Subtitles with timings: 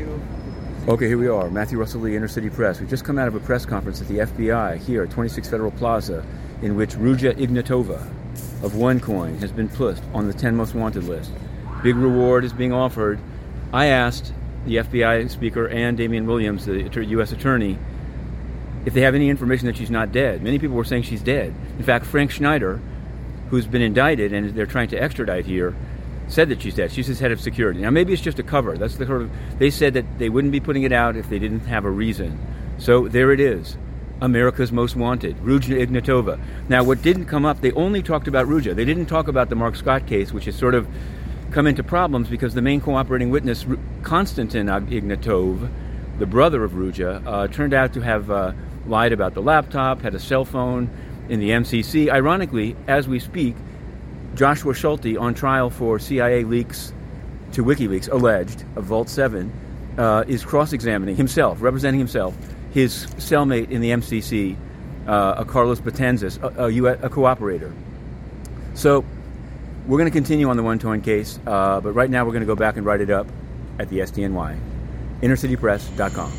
[0.00, 0.20] you.
[0.88, 2.80] Okay, here we are, Matthew Russell Lee, Inner City Press.
[2.80, 5.70] We've just come out of a press conference at the FBI here at 26 Federal
[5.70, 6.24] Plaza,
[6.62, 8.00] in which Ruja Ignatova
[8.64, 11.30] of OneCoin has been put on the 10 most wanted list.
[11.82, 13.20] Big reward is being offered.
[13.72, 14.32] I asked
[14.64, 17.32] the FBI speaker and Damian Williams, the U.S.
[17.32, 17.78] attorney,
[18.84, 20.42] if they have any information that she's not dead.
[20.42, 21.54] Many people were saying she's dead.
[21.78, 22.80] In fact, Frank Schneider,
[23.50, 25.74] who's been indicted and they're trying to extradite here,
[26.30, 26.92] said that she's dead.
[26.92, 27.80] She's his head of security.
[27.80, 28.76] Now, maybe it's just a cover.
[28.78, 29.30] That's the sort of.
[29.58, 32.38] They said that they wouldn't be putting it out if they didn't have a reason.
[32.78, 33.76] So there it is.
[34.22, 36.38] America's Most Wanted, Ruja Ignatova.
[36.68, 38.74] Now, what didn't come up, they only talked about Ruja.
[38.74, 40.86] They didn't talk about the Mark Scott case, which has sort of
[41.50, 43.64] come into problems because the main cooperating witness,
[44.02, 45.70] Konstantin Ignatov,
[46.18, 48.52] the brother of Ruja, uh, turned out to have uh,
[48.86, 50.90] lied about the laptop, had a cell phone
[51.28, 52.10] in the MCC.
[52.10, 53.56] Ironically, as we speak,
[54.34, 56.92] Joshua Schulte, on trial for CIA leaks
[57.52, 59.52] to WikiLeaks, alleged, of Vault 7,
[59.98, 62.36] uh, is cross examining himself, representing himself,
[62.72, 64.56] his cellmate in the MCC,
[65.06, 67.72] uh, a Carlos Betanzas, a, a, US, a, cooperator.
[68.74, 69.04] So
[69.86, 72.42] we're going to continue on the one coin case, uh, but right now we're going
[72.42, 73.26] to go back and write it up
[73.78, 74.58] at the SDNY.
[75.22, 76.32] InnerCityPress.com.